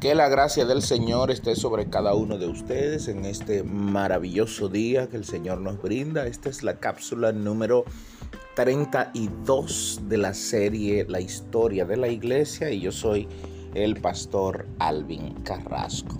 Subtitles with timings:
[0.00, 5.08] Que la gracia del Señor esté sobre cada uno de ustedes en este maravilloso día
[5.08, 6.28] que el Señor nos brinda.
[6.28, 7.84] Esta es la cápsula número
[8.54, 13.26] 32 de la serie La historia de la iglesia y yo soy
[13.74, 16.16] el pastor Alvin Carrasco.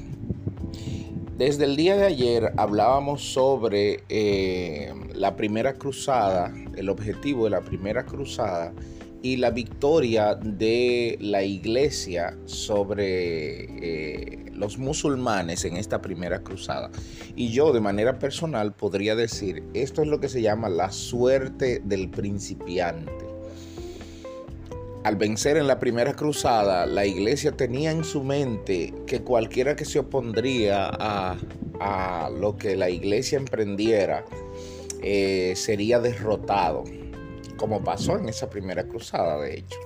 [1.36, 7.60] Desde el día de ayer hablábamos sobre eh, la primera cruzada, el objetivo de la
[7.60, 8.72] primera cruzada
[9.22, 16.90] y la victoria de la iglesia sobre eh, los musulmanes en esta primera cruzada.
[17.34, 21.80] Y yo de manera personal podría decir, esto es lo que se llama la suerte
[21.84, 23.12] del principiante.
[25.04, 29.84] Al vencer en la primera cruzada, la iglesia tenía en su mente que cualquiera que
[29.84, 31.36] se opondría a,
[32.38, 34.24] lo que la iglesia emprendiera
[35.00, 36.82] eh, sería derrotado
[37.58, 39.78] como pasó en esa primera cruzada, de hecho.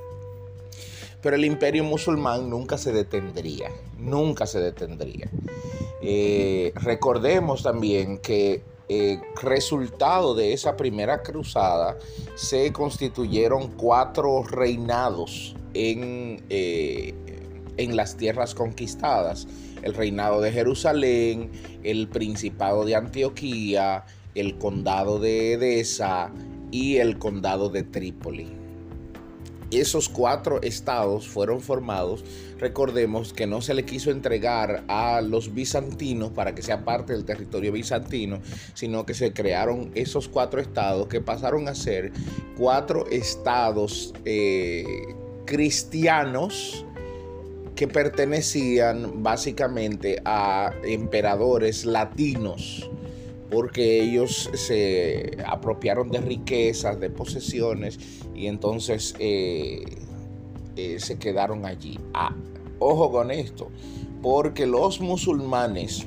[1.20, 5.28] Pero el imperio musulmán nunca se detendría, nunca se detendría.
[6.00, 11.96] Eh, recordemos también que eh, resultado de esa primera cruzada
[12.34, 17.14] se constituyeron cuatro reinados en, eh,
[17.76, 19.46] en las tierras conquistadas.
[19.82, 21.50] El reinado de Jerusalén,
[21.82, 26.32] el principado de Antioquía, el condado de Edesa,
[26.72, 28.62] y el condado de Trípoli.
[29.70, 32.24] Esos cuatro estados fueron formados,
[32.58, 37.24] recordemos que no se le quiso entregar a los bizantinos para que sea parte del
[37.24, 38.40] territorio bizantino,
[38.74, 42.12] sino que se crearon esos cuatro estados que pasaron a ser
[42.58, 44.84] cuatro estados eh,
[45.46, 46.84] cristianos
[47.74, 52.90] que pertenecían básicamente a emperadores latinos
[53.52, 57.98] porque ellos se apropiaron de riquezas, de posesiones
[58.34, 59.84] y entonces eh,
[60.74, 62.00] eh, se quedaron allí.
[62.14, 62.34] Ah,
[62.78, 63.70] ojo con esto,
[64.22, 66.06] porque los musulmanes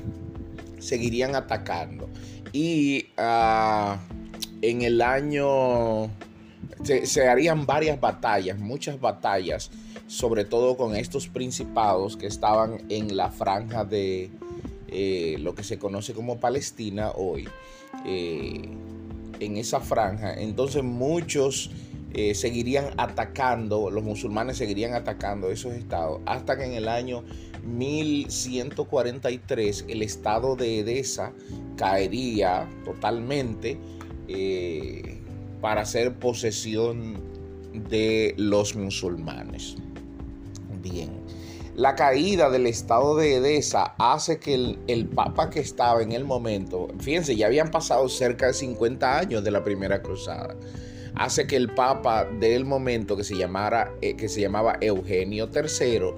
[0.80, 2.08] seguirían atacando
[2.52, 3.98] y ah,
[4.60, 6.10] en el año
[6.82, 9.70] se, harían varias batallas, muchas batallas,
[10.08, 14.32] sobre todo con estos principados que estaban en la franja de,
[14.98, 17.46] eh, lo que se conoce como Palestina hoy,
[18.06, 18.62] eh,
[19.40, 20.32] en esa franja.
[20.32, 21.70] Entonces muchos
[22.14, 27.24] eh, seguirían atacando, los musulmanes seguirían atacando esos estados, hasta que en el año
[27.62, 31.34] 1143 el estado de Edesa
[31.76, 33.78] caería totalmente
[35.60, 37.20] para ser posesión
[37.90, 39.76] de los musulmanes.
[40.82, 41.10] Bien.
[41.76, 46.88] La caída del estado de Edesa hace que el, papa que estaba en el momento,
[47.00, 50.56] fíjense, ya habían pasado cerca de 50 años de la primera cruzada,
[51.16, 56.14] hace que el papa del momento que se, llamara, eh, que se llamaba Eugenio III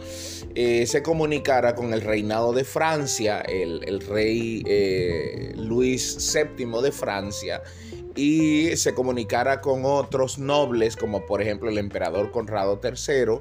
[0.55, 7.63] eh, se comunicara con el reinado de Francia, el, rey eh, Luis VII de Francia,
[8.15, 13.41] y se comunicara con otros nobles, como por ejemplo el emperador Conrado III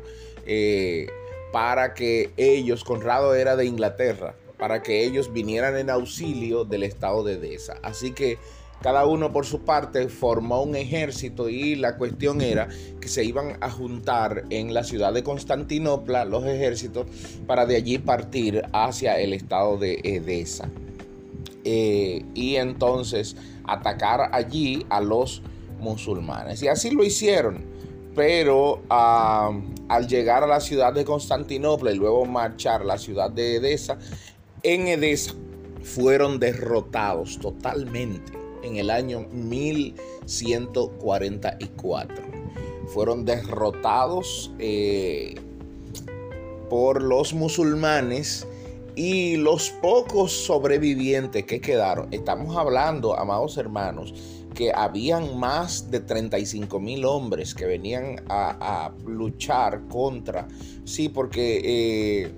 [1.51, 7.23] para que ellos, Conrado era de Inglaterra, para que ellos vinieran en auxilio del estado
[7.23, 7.77] de Edesa.
[7.83, 8.37] Así que
[8.81, 12.67] cada uno por su parte formó un ejército y la cuestión era
[13.01, 17.07] que se iban a juntar en la ciudad de Constantinopla los ejércitos
[17.47, 20.69] para de allí partir hacia el estado de Edesa.
[21.63, 25.41] Eh, y entonces atacar allí a los
[25.79, 26.61] musulmanes.
[26.61, 27.65] Y así lo hicieron,
[28.17, 29.51] pero ah,
[29.87, 33.99] al llegar a la ciudad de Constantinopla y luego marchar a la ciudad de Edesa,
[34.63, 35.35] en Edesa
[35.83, 38.33] fueron derrotados totalmente
[38.63, 42.15] en el año 1144.
[42.87, 45.35] Fueron derrotados eh,
[46.71, 48.47] por los musulmanes
[48.95, 52.07] y los pocos sobrevivientes que quedaron.
[52.11, 54.15] Estamos hablando, amados hermanos,
[54.57, 60.47] que habían más de 35 mil hombres que venían a, luchar contra,
[60.83, 62.31] sí, porque eh,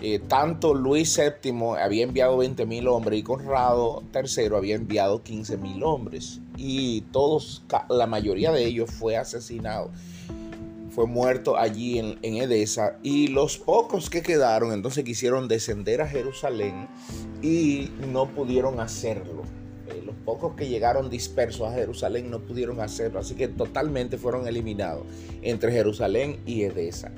[0.00, 5.58] eh, tanto Luis VII había enviado 20 mil hombres y Conrado III había enviado 15
[5.58, 6.40] mil hombres.
[6.56, 9.90] Y todos, la mayoría de ellos fue asesinado.
[10.92, 12.96] Fue muerto allí en, Edesa.
[13.02, 16.88] Y los pocos que quedaron entonces quisieron descender a Jerusalén
[17.42, 19.59] y no pudieron hacerlo
[20.24, 25.06] pocos que llegaron dispersos a Jerusalén no pudieron hacerlo, así que totalmente fueron eliminados
[25.42, 27.10] entre Jerusalén y Edesa.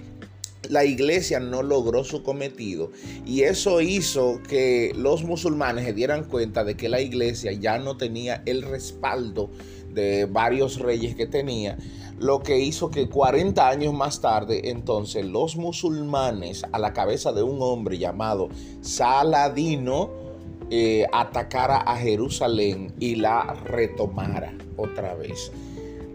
[0.69, 2.93] La iglesia no logró su cometido
[3.27, 7.97] y eso hizo que los musulmanes se dieran cuenta de que la iglesia ya no
[7.97, 9.51] tenía el respaldo
[9.93, 11.77] de varios reyes que tenía,
[12.19, 17.43] lo que hizo que 40 años más tarde entonces los musulmanes a la cabeza de
[17.43, 18.49] un hombre llamado
[18.81, 20.22] Saladino
[20.75, 25.53] eh, atacara a Jerusalén y la retomara otra vez.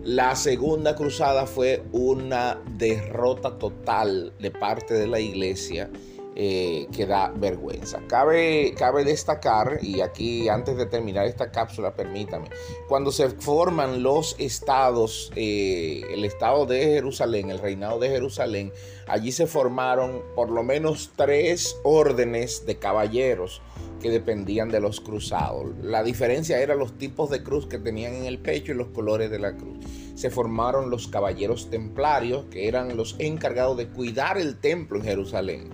[0.03, 5.91] La segunda cruzada fue una derrota total de parte de la iglesia
[6.35, 8.01] eh, que da vergüenza.
[8.07, 12.49] Cabe, cabe destacar, y aquí antes de terminar esta cápsula, permítame,
[12.87, 18.73] cuando se forman los estados, eh, el estado de Jerusalén, el reinado de Jerusalén,
[19.07, 23.61] allí se formaron por lo menos tres órdenes de caballeros
[23.99, 25.73] que dependían de los cruzados.
[25.81, 29.29] La diferencia era los tipos de cruz que tenían en el pecho y los colores
[29.29, 29.77] de la cruz.
[30.15, 35.69] Se formaron los caballeros templarios, que eran los encargados de cuidar el templo en Jerusalén.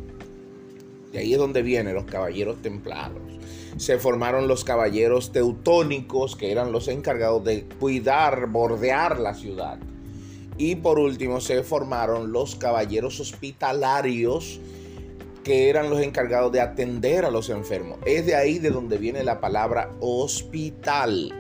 [1.12, 3.22] De ahí es donde vienen los caballeros templados.
[3.78, 9.78] Se formaron los caballeros teutónicos, que eran los encargados de cuidar, bordear la ciudad.
[10.58, 14.60] Y por último se formaron los caballeros hospitalarios,
[15.44, 18.00] que eran los encargados de atender a los enfermos.
[18.06, 21.34] Es de ahí de donde viene la palabra hospital,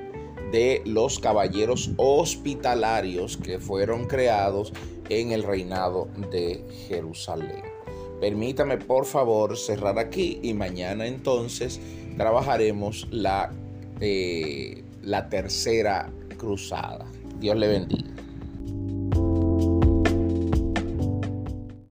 [0.51, 4.71] de los caballeros hospitalarios que fueron creados
[5.09, 7.63] en el reinado de Jerusalén.
[8.21, 11.81] Permítame por favor cerrar aquí y mañana entonces
[12.17, 13.51] trabajaremos la,
[13.99, 17.05] eh, la tercera cruzada.
[17.39, 18.22] Dios le bendiga.